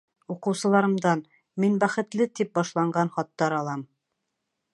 Уҡыусыларымдан: 0.35 1.21
«Мин 1.65 1.77
бәхетле!» 1.83 2.27
тип 2.41 2.53
башланған 2.59 3.13
хаттар 3.19 3.59
алам. 3.61 3.87